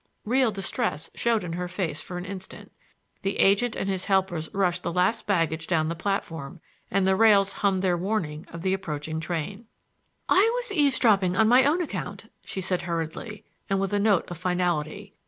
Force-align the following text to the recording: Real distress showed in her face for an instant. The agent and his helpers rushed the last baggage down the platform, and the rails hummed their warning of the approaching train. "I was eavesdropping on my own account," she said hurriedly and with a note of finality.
Real 0.25 0.49
distress 0.51 1.11
showed 1.13 1.43
in 1.43 1.53
her 1.53 1.67
face 1.67 2.01
for 2.01 2.17
an 2.17 2.25
instant. 2.25 2.71
The 3.21 3.37
agent 3.37 3.75
and 3.75 3.87
his 3.87 4.05
helpers 4.05 4.49
rushed 4.51 4.81
the 4.81 4.91
last 4.91 5.27
baggage 5.27 5.67
down 5.67 5.89
the 5.89 5.95
platform, 5.95 6.59
and 6.89 7.05
the 7.05 7.15
rails 7.15 7.51
hummed 7.51 7.83
their 7.83 7.95
warning 7.95 8.47
of 8.51 8.63
the 8.63 8.73
approaching 8.73 9.19
train. 9.19 9.67
"I 10.27 10.49
was 10.55 10.71
eavesdropping 10.71 11.35
on 11.35 11.47
my 11.47 11.65
own 11.65 11.83
account," 11.83 12.31
she 12.43 12.61
said 12.61 12.81
hurriedly 12.81 13.45
and 13.69 13.79
with 13.79 13.93
a 13.93 13.99
note 13.99 14.25
of 14.31 14.39
finality. 14.39 15.13